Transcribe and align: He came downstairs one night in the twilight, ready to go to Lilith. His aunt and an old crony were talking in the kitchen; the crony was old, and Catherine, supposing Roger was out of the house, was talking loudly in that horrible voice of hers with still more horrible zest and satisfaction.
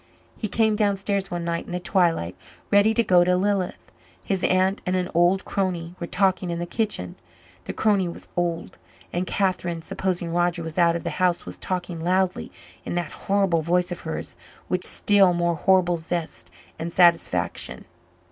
He 0.35 0.47
came 0.47 0.75
downstairs 0.75 1.29
one 1.29 1.43
night 1.45 1.67
in 1.67 1.73
the 1.73 1.79
twilight, 1.79 2.35
ready 2.71 2.91
to 2.95 3.03
go 3.03 3.23
to 3.23 3.37
Lilith. 3.37 3.91
His 4.23 4.43
aunt 4.43 4.81
and 4.83 4.95
an 4.95 5.11
old 5.13 5.45
crony 5.45 5.93
were 5.99 6.07
talking 6.07 6.49
in 6.49 6.57
the 6.57 6.65
kitchen; 6.65 7.17
the 7.65 7.73
crony 7.73 8.07
was 8.07 8.27
old, 8.35 8.79
and 9.13 9.27
Catherine, 9.27 9.83
supposing 9.83 10.33
Roger 10.33 10.63
was 10.63 10.79
out 10.79 10.95
of 10.95 11.03
the 11.03 11.11
house, 11.21 11.45
was 11.45 11.59
talking 11.59 12.01
loudly 12.01 12.51
in 12.83 12.95
that 12.95 13.11
horrible 13.11 13.61
voice 13.61 13.91
of 13.91 13.99
hers 13.99 14.35
with 14.69 14.83
still 14.83 15.33
more 15.33 15.55
horrible 15.55 15.97
zest 15.97 16.49
and 16.79 16.91
satisfaction. 16.91 17.85